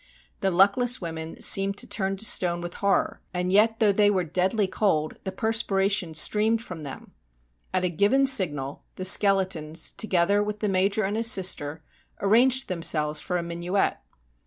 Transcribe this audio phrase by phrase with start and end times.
[0.39, 4.23] The luckless women seemed to turn to stone with horror, and yet though they were
[4.23, 7.11] deadly cold the perspiration streamed from them.
[7.71, 11.83] At a given signal the skeletons, together with the Major and his sister,
[12.19, 13.97] arranged themselves for a minuet.